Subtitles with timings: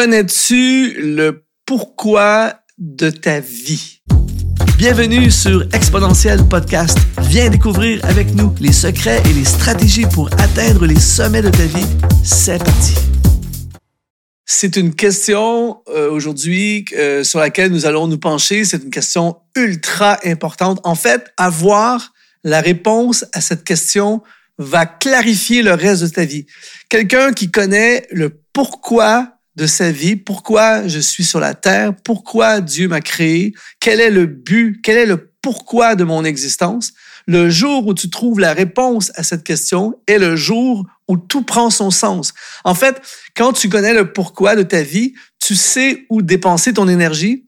[0.00, 4.00] Connais-tu le pourquoi de ta vie?
[4.76, 6.96] Bienvenue sur Exponentiel Podcast.
[7.22, 11.64] Viens découvrir avec nous les secrets et les stratégies pour atteindre les sommets de ta
[11.64, 11.84] vie.
[12.22, 12.94] C'est parti.
[14.46, 18.64] C'est une question euh, aujourd'hui euh, sur laquelle nous allons nous pencher.
[18.64, 20.78] C'est une question ultra importante.
[20.84, 22.12] En fait, avoir
[22.44, 24.22] la réponse à cette question
[24.58, 26.46] va clarifier le reste de ta vie.
[26.88, 32.60] Quelqu'un qui connaît le pourquoi de sa vie, pourquoi je suis sur la terre, pourquoi
[32.60, 36.92] Dieu m'a créé, quel est le but, quel est le pourquoi de mon existence.
[37.26, 41.42] Le jour où tu trouves la réponse à cette question est le jour où tout
[41.42, 42.34] prend son sens.
[42.62, 43.02] En fait,
[43.34, 47.47] quand tu connais le pourquoi de ta vie, tu sais où dépenser ton énergie,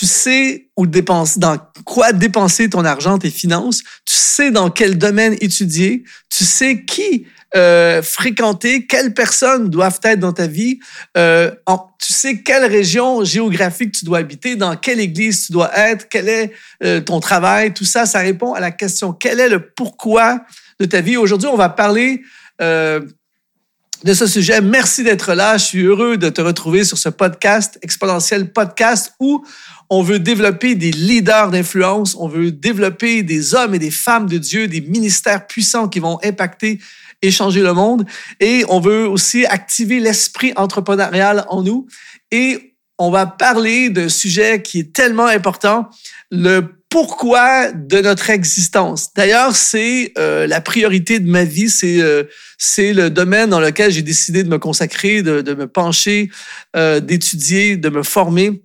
[0.00, 4.96] tu sais où dépenser, dans quoi dépenser ton argent, tes finances, tu sais dans quel
[4.96, 10.78] domaine étudier, tu sais qui euh, fréquenter, quelles personnes doivent être dans ta vie,
[11.18, 11.50] euh,
[11.98, 16.30] tu sais quelle région géographique tu dois habiter, dans quelle église tu dois être, quel
[16.30, 20.46] est euh, ton travail, tout ça, ça répond à la question quel est le pourquoi
[20.78, 21.18] de ta vie?
[21.18, 22.22] Aujourd'hui, on va parler
[22.58, 24.60] de ce sujet.
[24.60, 25.58] Merci d'être là.
[25.58, 29.44] Je suis heureux de te retrouver sur ce podcast, Exponentiel Podcast, où
[29.90, 34.38] on veut développer des leaders d'influence, on veut développer des hommes et des femmes de
[34.38, 36.78] Dieu, des ministères puissants qui vont impacter
[37.22, 38.06] et changer le monde.
[38.38, 41.88] Et on veut aussi activer l'esprit entrepreneurial en nous.
[42.30, 45.90] Et on va parler d'un sujet qui est tellement important,
[46.30, 49.14] le pourquoi de notre existence.
[49.14, 52.24] D'ailleurs, c'est euh, la priorité de ma vie, c'est euh,
[52.58, 56.30] c'est le domaine dans lequel j'ai décidé de me consacrer, de, de me pencher,
[56.76, 58.62] euh, d'étudier, de me former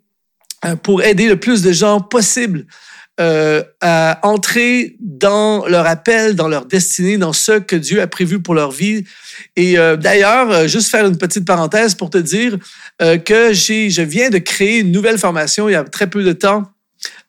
[0.84, 2.66] pour aider le plus de gens possible
[3.22, 8.42] euh, à entrer dans leur appel, dans leur destinée, dans ce que Dieu a prévu
[8.42, 9.06] pour leur vie.
[9.56, 12.58] Et euh, d'ailleurs, euh, juste faire une petite parenthèse pour te dire
[13.24, 16.34] que j'ai, je viens de créer une nouvelle formation il y a très peu de
[16.34, 16.64] temps,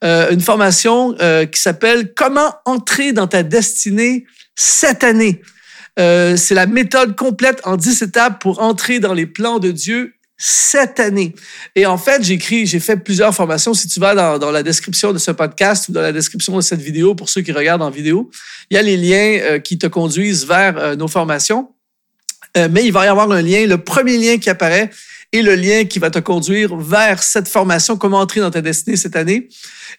[0.02, 1.14] une formation
[1.50, 5.42] qui s'appelle Comment entrer dans ta destinée cette année.
[5.96, 11.00] c'est la méthode complète en 10 étapes pour entrer dans les plans de Dieu cette
[11.00, 11.34] année.
[11.74, 13.72] Et en fait, j'ai écrit, j'ai fait plusieurs formations.
[13.72, 16.60] Si tu vas dans, dans, la description de ce podcast ou dans la description de
[16.60, 18.30] cette vidéo, pour ceux qui regardent en vidéo,
[18.70, 21.70] il y a les liens euh, qui te conduisent vers euh, nos formations.
[22.56, 23.66] Euh, mais il va y avoir un lien.
[23.66, 24.90] Le premier lien qui apparaît,
[25.32, 28.96] et le lien qui va te conduire vers cette formation, comment entrer dans ta destinée
[28.96, 29.48] cette année.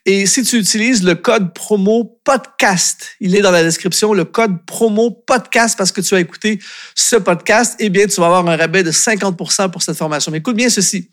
[0.05, 4.65] Et si tu utilises le code promo podcast, il est dans la description, le code
[4.65, 6.59] promo podcast parce que tu as écouté
[6.95, 10.31] ce podcast, eh bien, tu vas avoir un rabais de 50% pour cette formation.
[10.31, 11.09] Mais écoute bien ceci.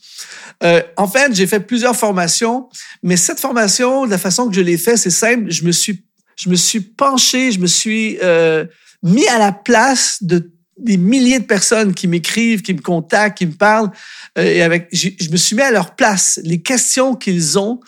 [0.62, 2.68] Euh, en fait, j'ai fait plusieurs formations,
[3.02, 5.50] mais cette formation, la façon que je l'ai fait, c'est simple.
[5.50, 6.04] Je me suis,
[6.36, 8.64] je me suis penché, je me suis euh,
[9.02, 13.46] mis à la place de des milliers de personnes qui m'écrivent, qui me contactent, qui
[13.46, 13.90] me parlent,
[14.38, 17.80] euh, et avec, je, me suis mis à leur place, les questions qu'ils ont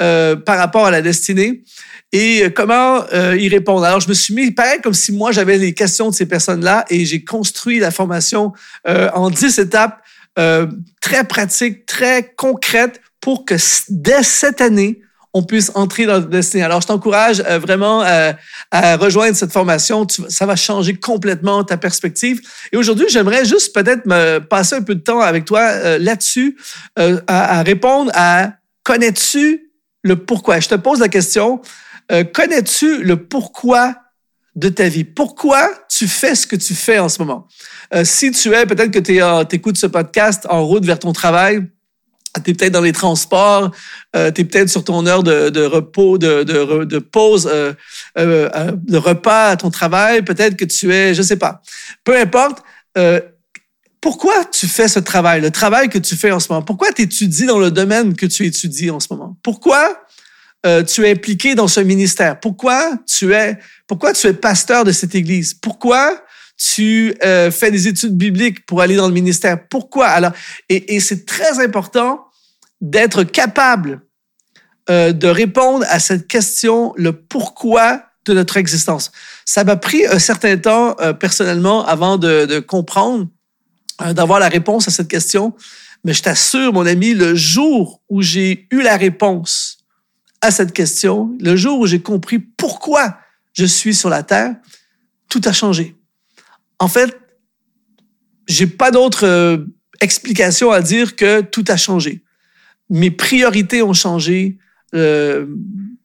[0.00, 1.62] euh, par rapport à la destinée
[2.12, 3.84] et euh, comment euh, y répondre.
[3.84, 6.84] Alors, je me suis mis, pareil, comme si moi, j'avais les questions de ces personnes-là
[6.90, 8.52] et j'ai construit la formation
[8.86, 10.00] euh, en dix étapes
[11.02, 13.54] très pratiques, très concrètes pour que
[13.90, 15.02] dès cette année,
[15.34, 16.62] on puisse entrer dans le destin.
[16.62, 18.32] Alors, je t'encourage euh, vraiment euh,
[18.70, 20.06] à, rejoindre cette formation.
[20.28, 22.40] ça va changer complètement ta perspective.
[22.72, 26.56] Et aujourd'hui, j'aimerais juste peut-être me passer un peu de temps avec toi euh, là-dessus,
[27.26, 29.70] à, répondre à connais-tu
[30.02, 30.60] le pourquoi?
[30.60, 31.60] Je te pose la question,
[32.34, 33.94] connais-tu le pourquoi
[34.56, 35.04] de ta vie?
[35.04, 37.46] Pourquoi tu fais ce que tu fais en ce moment?
[38.04, 41.68] si tu es, peut-être que tu écoutes ce podcast en route vers ton travail,
[42.40, 43.70] tu es peut-être dans les transports,
[44.16, 47.72] euh, tu es peut-être sur ton heure de, repos, de, de, de pause, euh,
[48.18, 51.60] euh, euh, de repas à ton travail, peut-être que tu es, je sais pas.
[52.04, 52.62] Peu importe,
[52.96, 53.20] euh,
[54.00, 56.64] pourquoi tu fais ce travail, le travail que tu fais en ce moment?
[56.64, 59.36] Pourquoi tu étudies dans le domaine que tu étudies en ce moment?
[59.42, 60.04] Pourquoi
[60.86, 62.38] tu es impliqué dans ce ministère?
[62.38, 65.54] Pourquoi tu es, pourquoi tu es pasteur de cette église?
[65.54, 66.20] Pourquoi
[66.56, 69.66] tu euh, fais des études bibliques pour aller dans le ministère.
[69.68, 70.06] Pourquoi?
[70.06, 70.32] Alors,
[70.68, 72.26] et, et c'est très important
[72.80, 74.02] d'être capable
[74.90, 79.12] euh, de répondre à cette question, le pourquoi de notre existence.
[79.44, 83.28] Ça m'a pris un certain temps euh, personnellement avant de, de comprendre,
[84.00, 85.54] euh, d'avoir la réponse à cette question.
[86.04, 89.78] Mais je t'assure, mon ami, le jour où j'ai eu la réponse
[90.40, 93.16] à cette question, le jour où j'ai compris pourquoi
[93.52, 94.56] je suis sur la terre,
[95.28, 95.96] tout a changé.
[96.82, 97.16] En fait,
[98.48, 99.58] j'ai pas d'autre euh,
[100.00, 102.24] explication à dire que tout a changé.
[102.90, 104.58] Mes priorités ont changé.
[104.92, 105.46] Euh,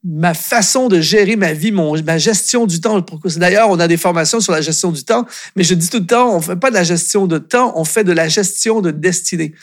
[0.03, 3.03] ma façon de gérer ma vie, mon, ma gestion du temps.
[3.37, 5.25] D'ailleurs, on a des formations sur la gestion du temps,
[5.55, 7.83] mais je dis tout le temps, on fait pas de la gestion de temps, on
[7.83, 9.55] fait de la gestion de destinée.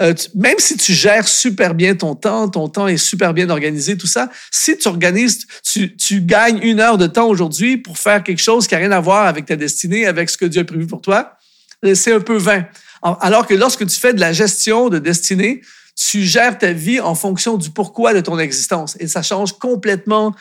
[0.00, 3.96] Euh, même si tu gères super bien ton temps, ton temps est super bien organisé,
[3.96, 8.40] tout ça, si tu organises, tu, gagnes une heure de temps aujourd'hui pour faire quelque
[8.40, 10.86] chose qui n'a rien à voir avec ta destinée, avec ce que Dieu a prévu
[10.86, 11.36] pour toi,
[11.84, 12.66] euh, c'est un peu vain.
[13.02, 15.60] Alors que lorsque tu fais de la gestion de destinée,
[15.96, 20.34] tu gères ta vie en fonction du pourquoi de ton existence et ça change complètement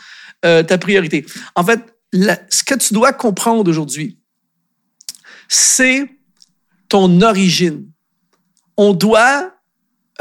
[0.46, 1.26] euh, ta priorité.
[1.56, 1.80] En fait,
[2.14, 4.18] ce que tu dois comprendre aujourd'hui,
[5.48, 6.08] c'est
[6.88, 7.91] ton origine.
[8.84, 9.54] On doit,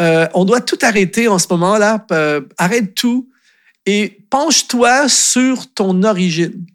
[0.02, 2.04] euh, on doit tout arrêter en ce moment-là.
[2.12, 3.30] Euh, arrête tout
[3.86, 6.66] et penche-toi sur ton origine.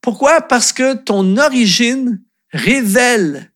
[0.00, 0.40] Pourquoi?
[0.40, 2.22] Parce que ton origine
[2.54, 3.52] révèle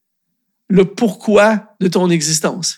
[0.69, 2.77] le pourquoi de ton existence.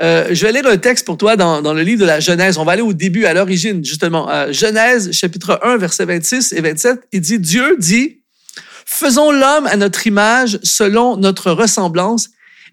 [0.00, 2.56] Euh, je vais lire un texte pour toi dans, dans, le livre de la Genèse.
[2.56, 4.28] On va aller au début, à l'origine, justement.
[4.52, 7.00] Genèse, chapitre 1, versets 26 et 27.
[7.10, 8.20] Il dit, Dieu dit,
[8.86, 12.28] faisons l'homme à notre image, selon notre ressemblance,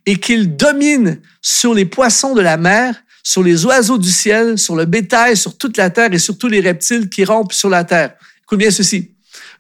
[0.07, 4.75] et qu'il domine sur les poissons de la mer, sur les oiseaux du ciel, sur
[4.75, 7.83] le bétail, sur toute la terre et sur tous les reptiles qui rampent sur la
[7.83, 8.15] terre.
[8.43, 9.11] Écoute bien ceci.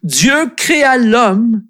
[0.01, 1.63] Dieu créa l'homme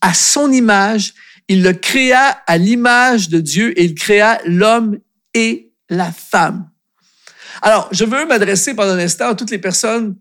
[0.00, 1.14] à son image.
[1.46, 4.98] Il le créa à l'image de Dieu et il créa l'homme
[5.32, 6.68] et la femme.
[7.62, 10.16] Alors, je veux m'adresser pendant un instant à toutes les personnes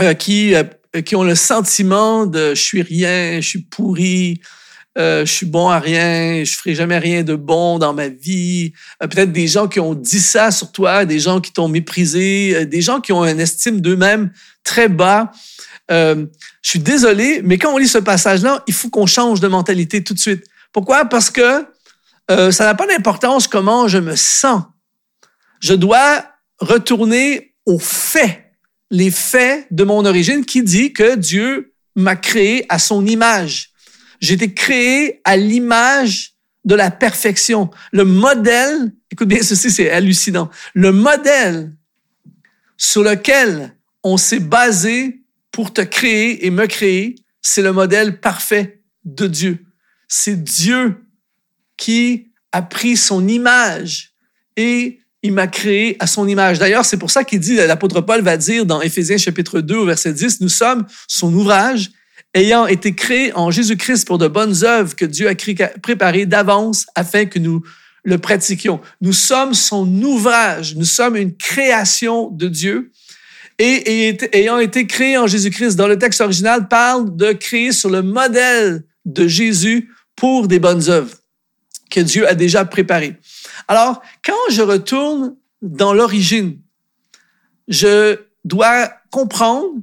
[0.00, 0.64] euh, qui, euh,
[1.02, 4.42] qui ont le sentiment de je suis rien, je suis pourri,
[4.98, 8.72] euh, je suis bon à rien, je ferai jamais rien de bon dans ma vie.
[9.00, 12.80] Peut-être des gens qui ont dit ça sur toi, des gens qui t'ont méprisé, des
[12.80, 14.32] gens qui ont une estime d'eux-mêmes
[14.64, 15.30] très bas.
[15.88, 16.26] je
[16.62, 20.14] suis désolé, mais quand on lit ce passage-là, il faut qu'on change de mentalité tout
[20.14, 20.44] de suite.
[20.72, 21.04] Pourquoi?
[21.04, 21.64] Parce que
[22.30, 24.62] euh, ça n'a pas d'importance comment je me sens.
[25.60, 26.24] Je dois
[26.58, 28.44] retourner aux faits,
[28.90, 33.72] les faits de mon origine qui dit que Dieu m'a créé à son image.
[34.20, 36.34] J'ai été créé à l'image
[36.64, 37.70] de la perfection.
[37.92, 40.50] Le modèle, écoute bien ceci, c'est hallucinant.
[40.74, 41.72] Le modèle
[42.76, 48.82] sur lequel on s'est basé pour te créer et me créer, c'est le modèle parfait
[49.04, 49.64] de Dieu.
[50.08, 50.96] C'est Dieu
[51.76, 54.12] qui a pris son image
[54.56, 56.58] et il m'a créé à son image.
[56.58, 59.84] D'ailleurs, c'est pour ça qu'il dit, l'apôtre Paul va dire dans Éphésiens chapitre 2 au
[59.84, 61.90] verset 10, nous sommes son ouvrage
[62.34, 65.34] ayant été créé en Jésus-Christ pour de bonnes œuvres que Dieu a
[65.80, 67.62] préparées d'avance afin que nous
[68.04, 68.80] le pratiquions.
[69.00, 72.92] Nous sommes son ouvrage, nous sommes une création de Dieu.
[73.58, 78.02] Et, ayant été créé en Jésus-Christ, dans le texte original, parle de créer sur le
[78.02, 81.14] modèle de Jésus pour des bonnes œuvres
[81.90, 83.16] que Dieu a déjà préparé.
[83.66, 86.60] Alors, quand je retourne dans l'origine,
[87.66, 89.74] je dois comprendre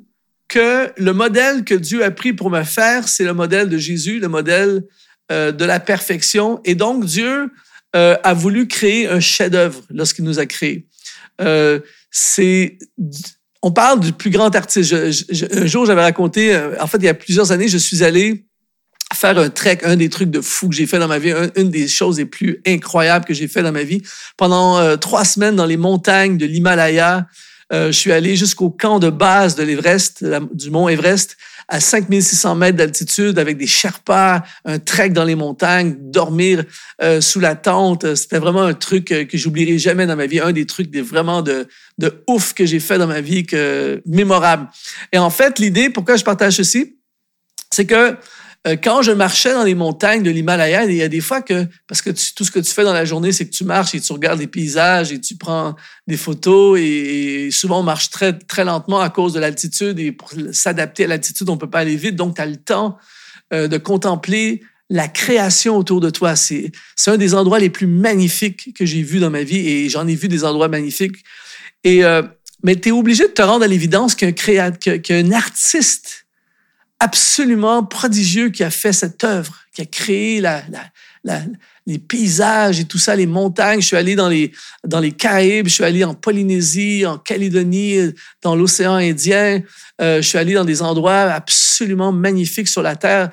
[0.47, 4.19] que le modèle que Dieu a pris pour me faire, c'est le modèle de Jésus,
[4.19, 4.83] le modèle
[5.31, 6.61] euh, de la perfection.
[6.65, 7.49] Et donc, Dieu
[7.95, 10.87] euh, a voulu créer un chef-d'œuvre lorsqu'il nous a créés.
[11.41, 11.79] Euh,
[12.11, 12.77] c'est
[13.61, 14.93] on parle du plus grand artiste.
[14.93, 18.45] un jour, j'avais raconté, en fait, il y a plusieurs années, je suis allé
[19.11, 21.71] faire un trek, un des trucs de fou que j'ai fait dans ma vie, une
[21.71, 24.03] des choses les plus incroyables que j'ai fait dans ma vie.
[24.37, 27.25] Pendant trois semaines dans les montagnes de l'Himalaya,
[27.73, 30.23] euh, je suis allé jusqu'au camp de base de l'Everest,
[30.53, 35.95] du mont Everest, à 5600 mètres d'altitude avec des Sherpas, un trek dans les montagnes,
[35.99, 36.63] dormir
[37.01, 38.15] euh, sous la tente.
[38.15, 41.41] C'était vraiment un truc que, que j'oublierai jamais dans ma vie, un des trucs vraiment
[41.41, 41.67] de,
[41.97, 44.67] de ouf que j'ai fait dans ma vie, que, mémorable.
[45.11, 46.97] Et en fait, l'idée, pourquoi je partage ceci,
[47.71, 48.13] c'est que euh,
[48.83, 52.01] quand je marchais dans les montagnes de l'Himalaya, il y a des fois que, parce
[52.01, 54.11] que tout ce que tu fais dans la journée, c'est que tu marches et tu
[54.11, 55.75] regardes les paysages et tu prends
[56.07, 60.31] des photos et, souvent on marche très, très lentement à cause de l'altitude et pour
[60.51, 62.15] s'adapter à l'altitude, on peut pas aller vite.
[62.15, 62.97] Donc, tu as le temps
[63.53, 66.35] euh, de contempler la création autour de toi.
[66.35, 66.71] C'est,
[67.05, 70.15] un des endroits les plus magnifiques que j'ai vus dans ma vie et j'en ai
[70.15, 71.23] vu des endroits magnifiques.
[71.83, 72.23] Et, euh,
[72.63, 76.24] mais tu es obligé de te rendre à l'évidence qu'un créateur, qu'un artiste
[77.05, 80.43] absolument prodigieux qui a fait cette œuvre, qui a créé
[81.85, 83.79] les paysages et tout ça, les montagnes.
[83.79, 84.51] Je suis allé dans les,
[85.11, 89.61] Caraïbes, je suis allé en Polynésie, en Calédonie, dans l'océan Indien.
[90.01, 93.29] Euh, je suis allé dans des endroits absolument magnifiques sur la Terre.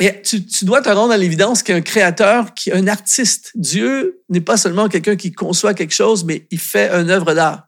[0.00, 4.56] Et tu, dois te rendre à l'évidence qu'un créateur, qui un artiste, Dieu n'est pas
[4.56, 7.66] seulement quelqu'un qui conçoit quelque chose, mais il fait une œuvre d'art.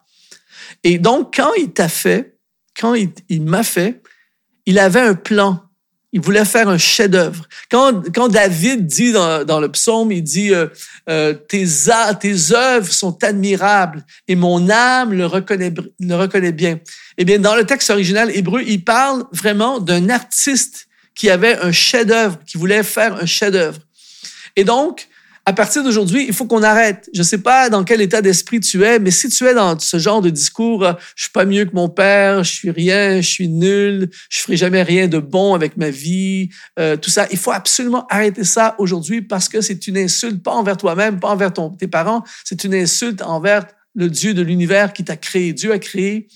[0.85, 2.37] Et donc, quand il t'a fait,
[2.79, 4.01] quand il m'a fait,
[4.71, 5.65] il avait un plan.
[6.13, 7.45] Il voulait faire un chef-d'œuvre.
[7.71, 10.69] Quand, David dit dans, dans, le psaume, il dit euh,
[11.09, 11.67] euh, tes,
[12.21, 16.79] tes œuvres sont admirables et mon âme le reconnaît, le reconnaît bien.
[17.19, 20.87] Eh bien, dans le texte original hébreu, il parle vraiment d'un artiste
[21.17, 23.81] qui avait un chef-d'œuvre, qui voulait faire un chef-d'œuvre.
[24.55, 25.09] Et donc,
[25.51, 27.11] à partir d'aujourd'hui, il faut qu'on arrête.
[27.13, 29.77] Je ne sais pas dans quel état d'esprit tu es, mais si tu es dans
[29.77, 33.21] ce genre de discours, euh, je suis pas mieux que mon père, je suis rien,
[33.21, 37.27] je suis nul, je ferai jamais rien de bon avec ma vie, euh, tout ça,
[37.33, 41.31] il faut absolument arrêter ça aujourd'hui parce que c'est une insulte, pas envers toi-même, pas
[41.31, 43.67] envers ton, tes parents, c'est une insulte envers
[43.97, 45.53] le Dieu de l'univers qui t'a créé.
[45.53, 46.29] Dieu a créé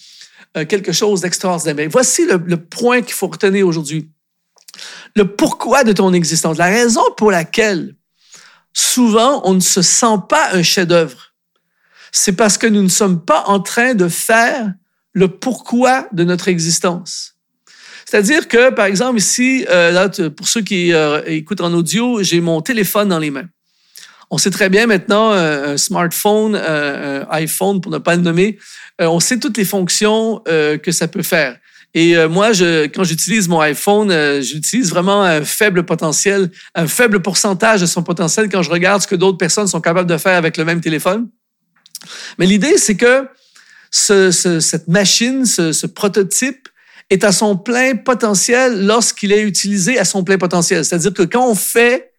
[0.57, 1.87] euh, quelque chose d'extraordinaire.
[1.89, 4.11] Voici le, le point qu'il faut retenir aujourd'hui.
[5.15, 7.95] Le pourquoi de ton existence, la raison pour laquelle
[8.75, 11.33] souvent on ne se sent pas un chef-d'œuvre.
[12.13, 14.75] C'est parce que nous ne sommes pas en train de faire
[15.15, 17.35] le pourquoi de notre existence.
[18.05, 22.41] C'est-à-dire que, par exemple, ici, euh, là, pour ceux qui euh, écoutent en audio, j'ai
[22.41, 23.49] mon téléphone dans les mains.
[24.31, 28.59] On sait très bien maintenant, euh, un smartphone, un iPhone, pour ne pas le nommer,
[29.01, 31.57] on sait toutes les fonctions que ça peut faire.
[31.95, 36.89] Et euh, moi, je, quand j'utilise mon iPhone, euh, j'utilise vraiment un faible potentiel, un
[36.89, 40.17] faible pourcentage de son potentiel quand je regarde ce que d'autres personnes sont capables de
[40.17, 41.29] faire avec le même téléphone.
[42.39, 43.29] Mais l'idée, c'est que
[43.93, 46.69] ce, ce, cette machine, ce, ce prototype,
[47.11, 50.85] est à son plein potentiel lorsqu'il est utilisé à son plein potentiel.
[50.85, 52.13] C'est-à-dire que quand on fait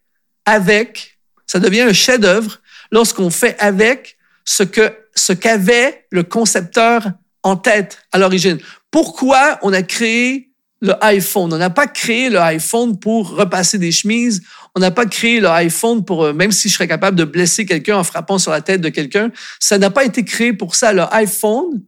[0.46, 1.17] avec,
[1.48, 7.12] ça devient un chef-d'œuvre lorsqu'on fait avec ce que ce qu'avait le concepteur
[7.44, 8.60] en tête à l'origine
[8.96, 11.52] pourquoi on a créé le iPhone?
[11.52, 14.42] On n'a pas créé le iPhone pour repasser des chemises.
[14.74, 17.66] On n'a pas créé le iPhone pour, euh, même si je serais capable de blesser
[17.66, 20.94] quelqu'un en frappant sur la tête de quelqu'un, ça n'a pas été créé pour ça.
[20.94, 21.82] Le iPhone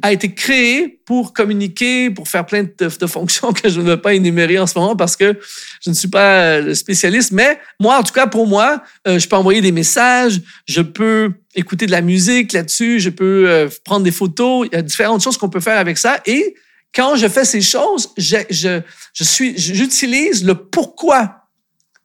[0.00, 4.14] a été créé pour communiquer, pour faire plein de, fonctions que je ne veux pas
[4.14, 5.38] énumérer en ce moment parce que
[5.80, 7.32] je ne suis pas euh, spécialiste.
[7.32, 11.32] Mais moi, en tout cas, pour moi, euh, je peux envoyer des messages, je peux
[11.54, 14.68] écouter de la musique là-dessus, je peux euh, prendre des photos.
[14.70, 16.20] Il y a différentes choses qu'on peut faire avec ça.
[16.26, 16.54] Et
[16.94, 18.80] quand je fais ces choses, je, je,
[19.12, 21.48] je suis, j'utilise le pourquoi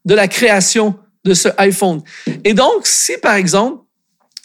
[0.06, 2.02] de la création de ce iPhone.
[2.44, 3.84] Et donc, si par exemple,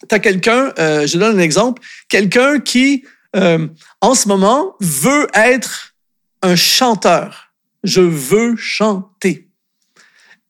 [0.08, 3.04] tu as quelqu'un, euh, je donne un exemple, quelqu'un qui,
[3.36, 3.68] euh,
[4.00, 5.94] en ce moment, veut être
[6.42, 7.52] un chanteur.
[7.84, 9.48] Je veux chanter.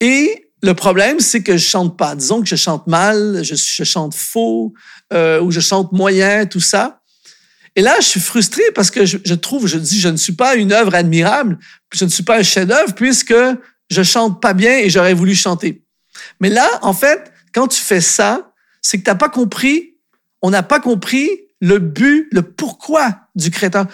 [0.01, 2.15] Et le problème, c'est que je chante pas.
[2.15, 4.73] Disons que je chante mal, je, chante faux,
[5.13, 7.01] euh, ou je chante moyen, tout ça.
[7.75, 10.35] Et là, je suis frustré parce que je, je, trouve, je dis, je ne suis
[10.35, 11.59] pas une œuvre admirable,
[11.93, 13.35] je ne suis pas un chef-d'œuvre puisque
[13.91, 15.83] je chante pas bien et j'aurais voulu chanter.
[16.41, 19.97] Mais là, en fait, quand tu fais ça, c'est que tu n'as pas compris,
[20.43, 21.29] on n'a pas compris
[21.63, 23.87] le but, le pourquoi du créateur.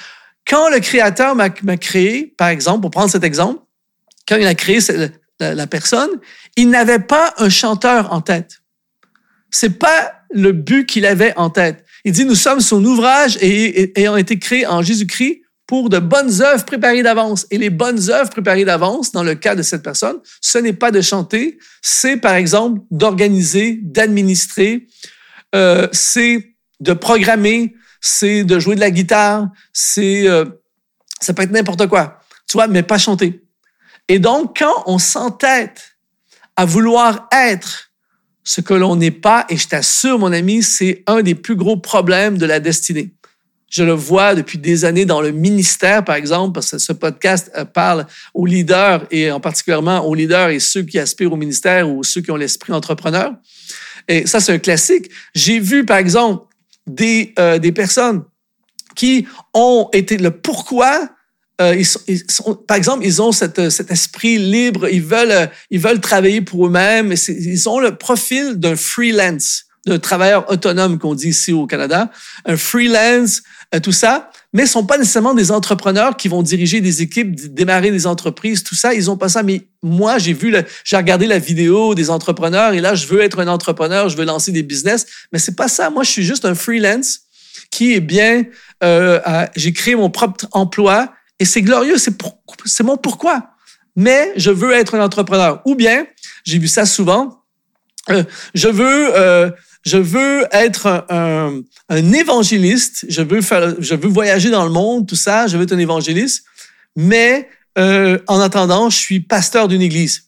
[0.49, 3.61] Quand le créateur m'a créé, par exemple, pour prendre cet exemple,
[4.27, 4.79] quand il a créé
[5.39, 6.11] la, personne,
[6.57, 8.63] il n'avait pas un chanteur en tête.
[9.51, 11.85] C'est pas le but qu'il avait en tête.
[12.05, 16.41] Il dit, nous sommes son ouvrage et, ayant été créés en Jésus-Christ pour de bonnes
[16.41, 17.47] œuvres préparées d'avance.
[17.51, 20.91] Et les bonnes œuvres préparées d'avance, dans le cas de cette personne, ce n'est pas
[20.91, 24.87] de chanter, c'est par exemple d'organiser, d'administrer,
[25.55, 30.45] euh, c'est de programmer, c'est de jouer de la guitare, c'est euh,
[31.21, 33.43] ça peut être n'importe quoi, tu vois, mais pas chanter.
[34.09, 35.97] Et donc, quand on s'entête
[36.57, 37.91] à vouloir être
[38.45, 41.77] ce que l'on n'est pas, et je t'assure, mon ami, c'est un des plus gros
[41.77, 43.13] problèmes de la destinée.
[43.71, 47.51] Je le vois depuis des années dans le ministère, par exemple, parce que ce podcast
[47.55, 51.91] euh, parle aux leaders et en particulièrement aux leaders et ceux qui aspirent au ministère
[51.91, 53.35] ou ceux qui ont l'esprit entrepreneur.
[54.09, 55.11] Et ça, c'est un classique.
[55.35, 56.48] J'ai vu, par exemple,
[56.89, 58.25] des, euh, des personnes
[58.95, 61.09] qui ont été le pourquoi
[61.61, 65.81] euh, ils, sont, par exemple, ils ont cette, cet esprit libre, ils veulent, euh, ils
[65.81, 71.31] veulent travailler pour eux-mêmes, ils ont le profil d'un freelance, d'un travailleur autonome qu'on dit
[71.31, 72.11] ici au Canada,
[72.45, 73.43] un freelance,
[73.75, 77.35] euh, tout ça, mais ils sont pas nécessairement des entrepreneurs qui vont diriger des équipes,
[77.55, 79.43] démarrer des entreprises, tout ça, ils ont pas ça.
[79.43, 83.41] Mais moi, j'ai vu, j'ai regardé la vidéo des entrepreneurs et là, je veux être
[83.41, 85.91] un entrepreneur, je veux lancer des business, mais c'est pas ça.
[85.91, 87.21] Moi, je suis juste un freelance
[87.71, 88.45] qui est bien,
[88.83, 92.15] euh, j'ai créé mon propre emploi et c'est glorieux, c'est,
[92.65, 93.51] c'est mon pourquoi.
[93.97, 95.61] Mais je veux être un entrepreneur.
[95.67, 96.07] Ou bien,
[96.45, 97.43] j'ai vu ça souvent,
[98.09, 98.25] euh,
[98.55, 99.11] je veux...
[99.15, 99.51] Euh,
[99.85, 105.17] je veux être un, évangéliste, je veux faire, je veux voyager dans le monde, tout
[105.17, 106.45] ça, je veux être un évangéliste,
[106.97, 110.25] mais euh, en attendant, je suis pasteur d'une église.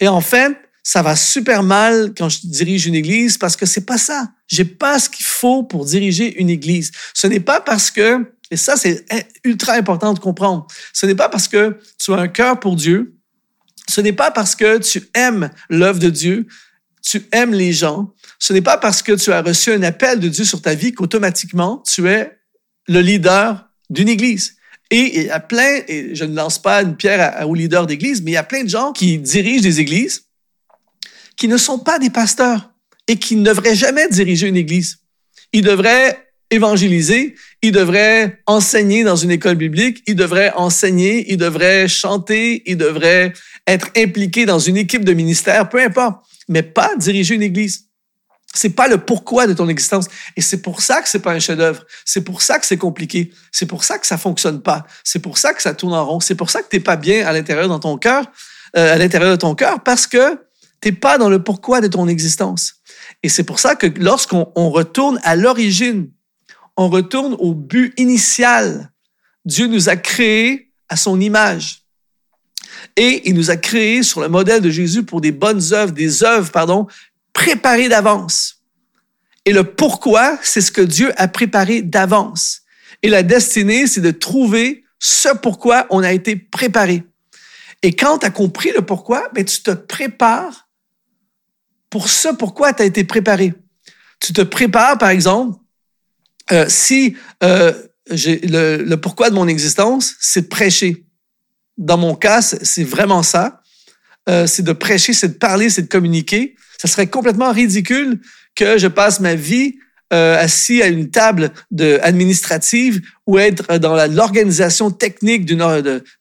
[0.00, 3.84] Et en fait, ça va super mal quand je dirige une église parce que c'est
[3.84, 4.30] pas ça.
[4.46, 6.92] J'ai pas ce qu'il faut pour diriger une église.
[7.12, 9.04] Ce n'est pas parce que et ça, c'est
[9.44, 10.66] ultra important de comprendre.
[10.92, 13.14] Ce n'est pas parce que tu as un cœur pour Dieu,
[13.88, 16.46] ce n'est pas parce que tu aimes l'œuvre de Dieu,
[17.02, 20.28] tu aimes les gens, ce n'est pas parce que tu as reçu un appel de
[20.28, 22.38] Dieu sur ta vie qu'automatiquement tu es
[22.86, 24.56] le leader d'une église.
[24.90, 28.22] Et il y a plein, et je ne lance pas une pierre aux leaders d'église,
[28.22, 30.24] mais il y a plein de gens qui dirigent des églises
[31.38, 32.70] qui ne sont pas des pasteurs
[33.06, 34.98] et qui ne devraient jamais diriger une église.
[35.52, 41.88] Ils devraient évangéliser, ils devraient enseigner dans une école biblique, ils devraient enseigner, ils devraient
[41.88, 43.32] chanter, ils devraient
[43.66, 47.88] être impliqués dans une équipe de ministère, peu importe, mais pas diriger une église.
[48.54, 50.06] C'est pas le pourquoi de ton existence.
[50.36, 51.84] Et c'est pour ça que c'est pas un chef-d'œuvre.
[52.04, 53.30] C'est pour ça que c'est compliqué.
[53.52, 54.86] C'est pour ça que ça fonctionne pas.
[55.04, 56.20] C'est pour ça que ça tourne en rond.
[56.20, 58.24] C'est pour ça que t'es pas bien à l'intérieur dans ton cœur,
[58.76, 60.40] euh, à l'intérieur de ton cœur, parce que
[60.80, 62.76] t'es pas dans le pourquoi de ton existence.
[63.22, 66.10] Et c'est pour ça que lorsqu'on retourne à l'origine,
[66.76, 68.92] on retourne au but initial.
[69.44, 71.82] Dieu nous a créés à son image.
[72.96, 76.22] Et il nous a créés sur le modèle de Jésus pour des bonnes œuvres, des
[76.22, 76.86] œuvres, pardon,
[77.32, 78.62] préparées d'avance.
[79.44, 82.62] Et le pourquoi, c'est ce que Dieu a préparé d'avance.
[83.02, 87.04] Et la destinée, c'est de trouver ce pourquoi on a été préparé.
[87.82, 90.68] Et quand tu as compris le pourquoi, ben, tu te prépares
[91.90, 93.54] pour ce pourquoi tu as été préparé.
[94.20, 95.58] Tu te prépares, par exemple,
[96.50, 97.72] euh, si euh,
[98.10, 101.04] le, le, pourquoi de mon existence, c'est de prêcher.
[101.78, 103.62] Dans mon cas, c'est vraiment ça.
[104.28, 106.54] Euh, c'est de prêcher, c'est de parler, c'est de communiquer.
[106.76, 108.20] Ça serait complètement ridicule
[108.54, 109.76] que je passe ma vie
[110.12, 115.58] euh, assis à une table de, administrative ou être dans l'organisation technique d'une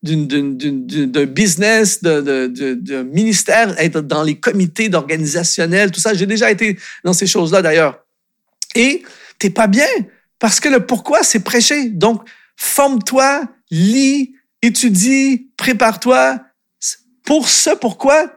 [0.03, 6.13] d'un business, d'un ministère, être dans les comités d'organisationnel, tout ça.
[6.13, 8.03] J'ai déjà été dans ces choses-là d'ailleurs.
[8.75, 9.03] Et
[9.39, 9.87] t'es pas bien
[10.37, 11.89] parce que le pourquoi, c'est prêcher.
[11.89, 12.21] Donc,
[12.57, 16.39] forme-toi, lis, étudie, prépare-toi
[17.23, 18.31] pour ce pourquoi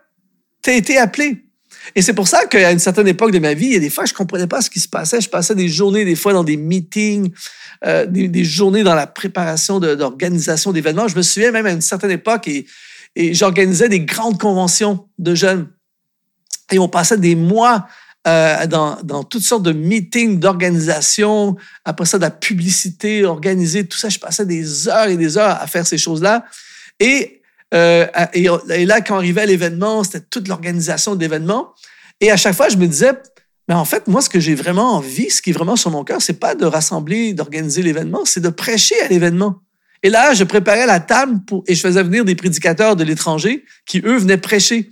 [0.62, 1.44] tu été appelé.
[1.94, 3.90] Et c'est pour ça qu'à une certaine époque de ma vie, il y a des
[3.90, 5.20] fois, je comprenais pas ce qui se passait.
[5.20, 7.32] Je passais des journées, des fois, dans des meetings,
[7.86, 11.08] euh, des, journées dans la préparation d'organisation d'événements.
[11.08, 15.68] Je me souviens même à une certaine époque et j'organisais des grandes conventions de jeunes.
[16.70, 17.86] Et on passait des mois
[18.28, 24.08] euh, dans, toutes sortes de meetings d'organisation, après ça, de la publicité organisée, tout ça.
[24.08, 26.44] Je passais des heures et des heures à faire ces choses-là.
[26.98, 27.40] Et,
[27.72, 28.06] euh,
[28.84, 31.28] là, quand arrivait l'événement, c'était toute l'organisation de.
[32.20, 33.12] Et à chaque fois, je me disais,
[33.68, 36.04] mais en fait, moi, ce que j'ai vraiment envie, ce qui est vraiment sur mon
[36.04, 39.60] cœur, c'est pas de rassembler, d'organiser l'événement, c'est de prêcher à l'événement.
[40.02, 44.02] Et là, je préparais la table et je faisais venir des prédicateurs de l'étranger qui,
[44.04, 44.90] eux, venaient prêcher.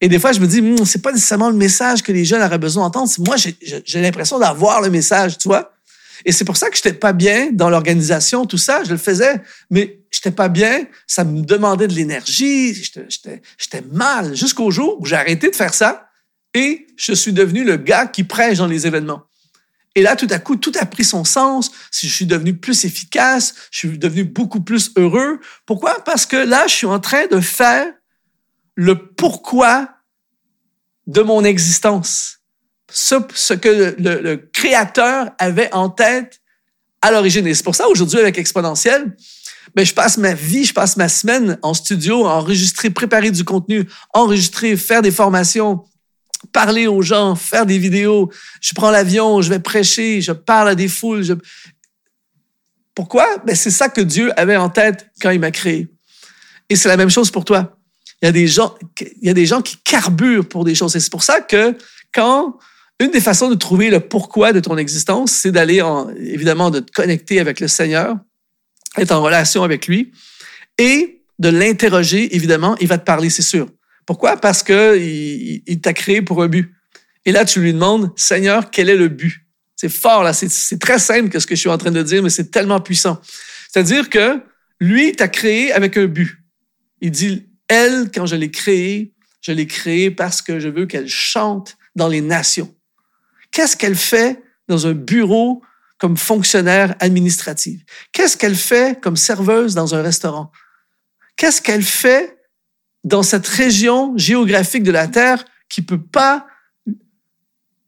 [0.00, 2.42] Et des fois, je me dis, hm, c'est pas nécessairement le message que les jeunes
[2.42, 3.10] auraient besoin d'entendre.
[3.18, 5.72] Moi, j'ai l'impression d'avoir le message, tu vois.
[6.24, 8.82] Et c'est pour ça que j'étais pas bien dans l'organisation, tout ça.
[8.84, 10.84] Je le faisais, mais j'étais pas bien.
[11.06, 12.74] Ça me demandait de l'énergie.
[12.74, 16.08] J'étais mal jusqu'au jour où j'ai arrêté de faire ça
[16.54, 19.24] et je suis devenu le gars qui prêche dans les événements.
[19.94, 21.70] Et là, tout à coup, tout a pris son sens.
[21.92, 23.54] Je suis devenu plus efficace.
[23.70, 25.40] Je suis devenu beaucoup plus heureux.
[25.64, 26.02] Pourquoi?
[26.04, 27.86] Parce que là, je suis en train de faire
[28.76, 29.88] le pourquoi
[31.06, 32.38] de mon existence.
[32.88, 36.40] Ce, que le, créateur avait en tête
[37.02, 37.46] à l'origine.
[37.46, 39.16] Et c'est pour ça, aujourd'hui, avec Exponentiel,
[39.74, 43.44] ben, je passe ma vie, je passe ma semaine en studio, à enregistrer, préparer du
[43.44, 45.84] contenu, enregistrer, faire des formations,
[46.52, 48.30] parler aux gens, faire des vidéos.
[48.60, 51.38] Je prends l'avion, je vais prêcher, je parle à des foules.
[52.94, 53.26] Pourquoi?
[53.44, 55.88] Ben, c'est ça que Dieu avait en tête quand il m'a créé.
[56.68, 57.76] Et c'est la même chose pour toi.
[58.22, 60.96] Il y a des gens, il y a des gens qui carburent pour des choses.
[60.96, 61.76] Et c'est pour ça que
[62.12, 62.58] quand
[62.98, 66.80] une des façons de trouver le pourquoi de ton existence, c'est d'aller en, évidemment, de
[66.80, 68.16] te connecter avec le Seigneur,
[68.96, 70.12] être en relation avec lui
[70.78, 73.68] et de l'interroger, évidemment, il va te parler, c'est sûr.
[74.06, 74.36] Pourquoi?
[74.36, 76.72] Parce que il, t'a créé pour un but.
[77.24, 79.42] Et là, tu lui demandes, Seigneur, quel est le but?
[79.74, 80.32] C'est fort, là.
[80.32, 82.80] C'est très simple que ce que je suis en train de dire, mais c'est tellement
[82.80, 83.20] puissant.
[83.70, 84.40] C'est-à-dire que
[84.80, 86.38] lui t'a créé avec un but.
[87.02, 91.08] Il dit, elle, quand je l'ai créée, je l'ai créée parce que je veux qu'elle
[91.08, 92.74] chante dans les nations.
[93.50, 95.62] Qu'est-ce qu'elle fait dans un bureau
[95.98, 97.84] comme fonctionnaire administrative?
[98.12, 100.50] Qu'est-ce qu'elle fait comme serveuse dans un restaurant?
[101.36, 102.38] Qu'est-ce qu'elle fait
[103.04, 106.46] dans cette région géographique de la Terre qui peut pas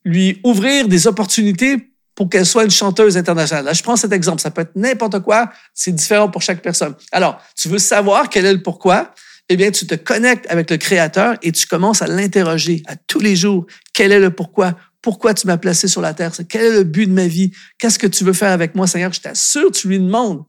[0.05, 3.75] lui ouvrir des opportunités pour qu'elle soit une chanteuse internationale?
[3.75, 4.41] Je prends cet exemple.
[4.41, 5.51] Ça peut être n'importe quoi.
[5.75, 6.95] C'est différent pour chaque personne.
[7.13, 9.13] Alors, tu veux savoir quel est le pourquoi?
[9.49, 13.21] Eh bien, tu te connectes avec le Créateur et tu commences à l'interroger à tous
[13.21, 13.67] les jours.
[13.95, 14.77] Quel est le pourquoi?
[15.01, 16.33] Pourquoi tu m'as placé sur la terre?
[16.49, 17.53] Quel est le but de ma vie?
[17.79, 19.13] Qu'est-ce que tu veux faire avec moi, Seigneur?
[19.13, 20.45] Je t'assure, tu lui demandes.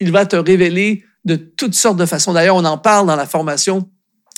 [0.00, 2.32] Il va te révéler de toutes sortes de façons.
[2.32, 3.88] D'ailleurs, on en parle dans la formation.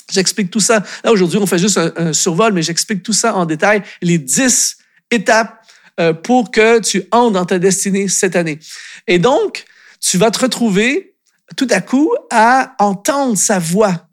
[0.09, 0.83] J'explique tout ça.
[1.03, 3.83] Là, aujourd'hui, on fait juste un, survol, mais j'explique tout ça en détail.
[4.01, 4.77] Les dix
[5.11, 5.59] étapes
[5.99, 8.59] euh, pour que tu entres dans ta destinée cette année.
[9.07, 9.65] Et donc,
[9.99, 11.16] tu vas te retrouver
[11.55, 14.07] tout à coup à entendre sa voix.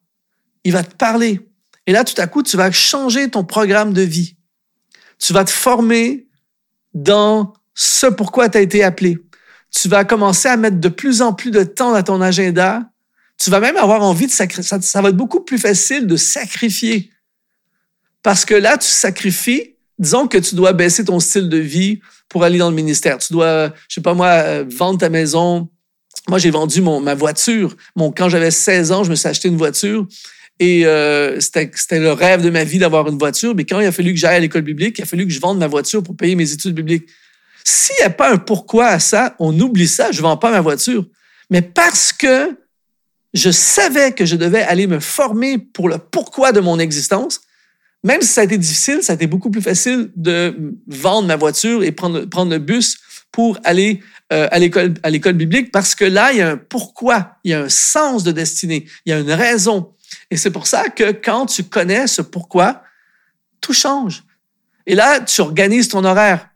[0.64, 1.40] Il va te parler.
[1.87, 4.37] Et là, tout à coup, tu vas changer ton programme de vie.
[5.18, 6.27] Tu vas te former
[6.94, 9.18] dans ce pourquoi tu as été appelé.
[9.70, 12.83] Tu vas commencer à mettre de plus en plus de temps dans ton agenda.
[13.37, 14.81] Tu vas même avoir envie de sacrifier.
[14.81, 17.11] Ça, va être beaucoup plus facile de sacrifier.
[18.23, 19.75] Parce que là, tu sacrifies.
[19.99, 23.18] Disons que tu dois baisser ton style de vie pour aller dans le ministère.
[23.18, 25.68] Tu dois, je sais pas moi, euh, vendre ta maison.
[26.29, 27.77] Moi, j'ai vendu mon, ma voiture.
[28.17, 30.07] Quand j'avais 16 ans, je me suis acheté une voiture.
[30.61, 33.55] Et euh, c'était le rêve de ma vie d'avoir une voiture.
[33.55, 35.41] Mais quand il a fallu que j'aille à l'école biblique, il a fallu que je
[35.41, 37.09] vende ma voiture pour payer mes études bibliques.
[37.65, 40.51] S'il n'y a pas un pourquoi à ça, on oublie ça, je ne vends pas
[40.51, 41.05] ma voiture.
[41.51, 42.57] Mais parce que
[43.33, 47.41] je savais que je devais aller me former pour le pourquoi de mon existence,
[48.05, 50.55] même si ça a été difficile, ça a été beaucoup plus facile de
[50.87, 52.99] vendre ma voiture et prendre le bus
[53.35, 54.01] pour aller
[54.33, 57.51] euh, à l'école à l'école biblique parce que là il y a un pourquoi, il
[57.51, 59.92] y a un sens de destinée, il y a une raison.
[60.31, 62.85] Et c'est pour ça que quand tu connais ce pourquoi,
[63.61, 64.23] tout change.
[64.87, 66.49] Et là, tu organises ton horaire.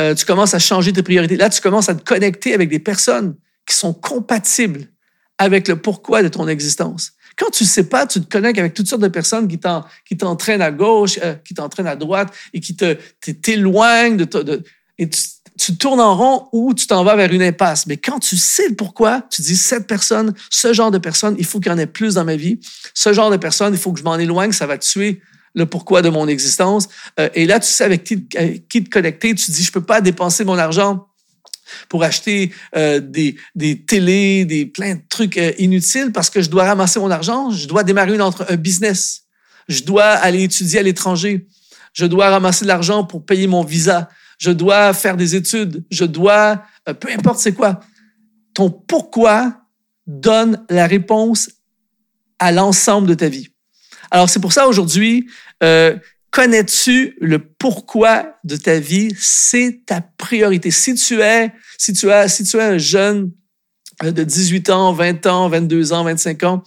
[0.00, 1.36] Euh, tu commences à changer tes priorités.
[1.36, 4.88] Là, tu commences à te connecter avec des personnes qui sont compatibles
[5.38, 7.12] avec le pourquoi de ton existence.
[7.36, 10.62] Quand tu ne sais pas, tu te connectes avec toutes sortes de personnes qui t'entraînent
[10.62, 14.64] à gauche, euh, qui t'entraînent à droite et qui t'éloignent de, de,
[15.58, 17.86] tu tournes en rond ou tu t'en vas vers une impasse.
[17.86, 21.44] Mais quand tu sais le pourquoi, tu dis cette personne, ce genre de personne, il
[21.44, 22.60] faut qu'il y en ait plus dans ma vie.
[22.94, 25.20] Ce genre de personne, il faut que je m'en éloigne, ça va tuer
[25.54, 26.88] le pourquoi de mon existence.
[27.18, 29.34] Euh, et là, tu sais avec qui, te connecter.
[29.34, 31.08] Tu dis, je peux pas dépenser mon argent
[31.88, 36.64] pour acheter euh, des, des des plein de trucs euh, inutiles parce que je dois
[36.64, 37.50] ramasser mon argent.
[37.50, 39.24] Je dois démarrer une un business.
[39.68, 41.46] Je dois aller étudier à l'étranger.
[41.92, 46.04] Je dois ramasser de l'argent pour payer mon visa je dois faire des études, je
[46.04, 47.80] dois, euh, peu importe c'est quoi.
[48.54, 49.62] Ton pourquoi
[50.06, 51.50] donne la réponse
[52.38, 53.48] à l'ensemble de ta vie.
[54.10, 55.28] Alors c'est pour ça aujourd'hui,
[55.62, 55.96] euh,
[56.30, 59.14] connais-tu le pourquoi de ta vie?
[59.18, 60.70] C'est ta priorité.
[60.70, 63.32] Si tu es, si tu as, si tu es un jeune
[64.04, 66.62] euh, de 18 ans, 20 ans, 22 ans, 25 ans,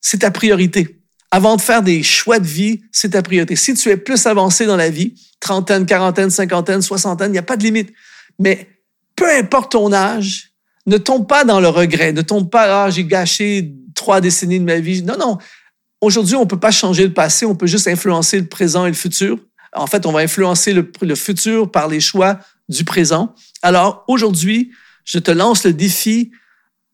[0.00, 0.93] c'est ta priorité
[1.34, 3.56] avant de faire des choix de vie, c'est ta priorité.
[3.56, 7.42] Si tu es plus avancé dans la vie, trentaine, quarantaine, cinquantaine, soixantaine, il n'y a
[7.42, 7.92] pas de limite.
[8.38, 8.68] Mais
[9.16, 10.52] peu importe ton âge,
[10.86, 14.64] ne tombe pas dans le regret, ne tombe pas, ah, j'ai gâché trois décennies de
[14.64, 15.02] ma vie.
[15.02, 15.38] Non, non.
[16.00, 18.90] Aujourd'hui, on ne peut pas changer le passé, on peut juste influencer le présent et
[18.90, 19.40] le futur.
[19.72, 23.34] En fait, on va influencer le, le futur par les choix du présent.
[23.60, 24.70] Alors, aujourd'hui,
[25.04, 26.30] je te lance le défi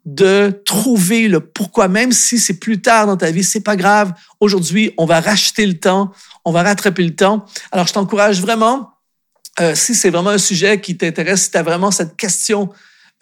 [0.06, 4.12] de trouver le pourquoi, même si c'est plus tard dans ta vie, c'est pas grave.
[4.40, 6.12] Aujourd'hui, on va racheter le temps,
[6.44, 7.44] on va rattraper le temps.
[7.70, 8.94] Alors, je t'encourage vraiment,
[9.60, 12.70] euh, si c'est vraiment un sujet qui t'intéresse, si tu as vraiment cette question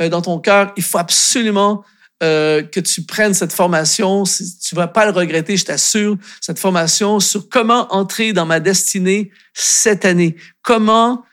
[0.00, 1.84] euh, dans ton cœur, il faut absolument
[2.22, 4.22] euh, que tu prennes cette formation.
[4.22, 6.16] Tu vas pas le regretter, je t'assure.
[6.40, 10.36] Cette formation sur comment entrer dans ma destinée cette année.
[10.62, 11.24] Comment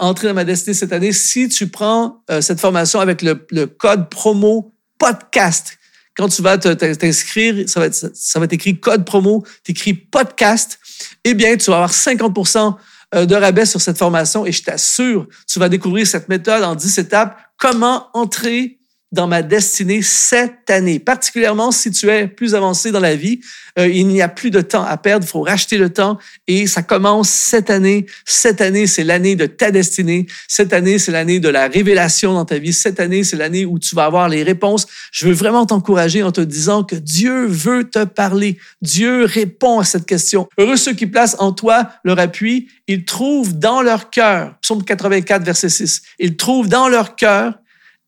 [0.00, 4.08] entrer dans ma destinée cette année si tu prends cette formation avec le, le code
[4.08, 5.78] promo podcast.
[6.16, 10.78] Quand tu vas t'inscrire, ça va, être, ça écrit code promo, tu écris podcast,
[11.22, 12.74] eh bien, tu vas avoir 50%
[13.14, 16.74] euh, de rabais sur cette formation et je t'assure, tu vas découvrir cette méthode en
[16.74, 18.77] 10 étapes, comment entrer
[19.10, 20.98] dans ma destinée cette année.
[20.98, 23.40] Particulièrement si tu es plus avancé dans la vie,
[23.78, 26.66] euh, il n'y a plus de temps à perdre, il faut racheter le temps et
[26.66, 28.06] ça commence cette année.
[28.26, 30.26] Cette année, c'est l'année de ta destinée.
[30.46, 32.72] Cette année, c'est l'année de la révélation dans ta vie.
[32.72, 34.86] Cette année, c'est l'année où tu vas avoir les réponses.
[35.12, 38.58] Je veux vraiment t'encourager en te disant que Dieu veut te parler.
[38.82, 40.48] Dieu répond à cette question.
[40.58, 42.68] Heureux ceux qui placent en toi leur appui.
[42.88, 47.54] Ils trouvent dans leur cœur, psaume 84, verset 6, ils trouvent dans leur cœur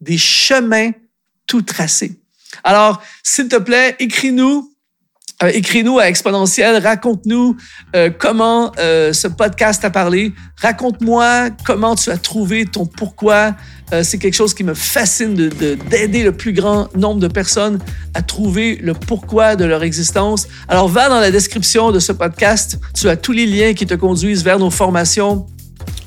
[0.01, 0.91] des chemins
[1.47, 2.21] tout tracés.
[2.65, 4.71] Alors, s'il te plaît, écris-nous
[5.43, 7.57] euh, écris-nous à Exponentiel, raconte-nous
[7.97, 13.55] euh, comment euh, ce podcast a parlé, raconte-moi comment tu as trouvé ton pourquoi.
[14.03, 17.79] c'est quelque chose qui me fascine d'aider de, d'aider le plus grand nombre de personnes
[18.15, 20.47] à trouver le pourquoi de leur existence.
[20.69, 23.95] Alors va dans la description de ce podcast, tu as tous les liens qui te
[23.95, 25.47] conduisent vers nos formations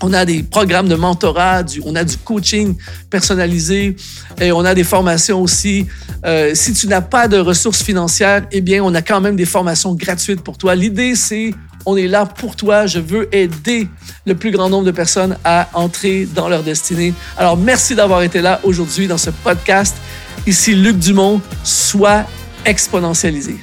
[0.04, 2.76] on a des programmes de mentorat, on a du coaching
[3.10, 3.96] personnalisé
[4.40, 5.88] et on a des formations aussi.
[6.26, 9.46] Euh, si tu n'as pas de ressources financières, eh bien, on a quand même des
[9.46, 10.76] formations gratuites pour toi.
[10.76, 11.52] L'idée, c'est
[11.86, 12.86] on est là pour toi.
[12.86, 13.88] Je veux aider
[14.26, 17.14] le plus grand nombre de personnes à entrer dans leur destinée.
[17.38, 19.96] Alors, merci d'avoir été là aujourd'hui dans ce podcast.
[20.46, 21.40] Ici Luc Dumont.
[21.64, 22.26] Sois
[22.66, 23.56] exponentialisé.